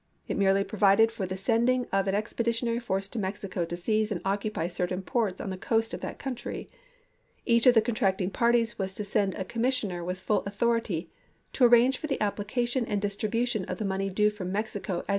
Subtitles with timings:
[0.27, 4.19] It merely provided for the sending of an expeditionary force to Mexico to seize and
[4.25, 6.67] occupy certain ports on the coast of that country;
[7.45, 11.11] each of the contracting parties was to send a commissioner with full authority
[11.53, 15.01] to arrange for the application MEXICO 39 and distribution of the money due from Mexico
[15.01, 15.09] as chap.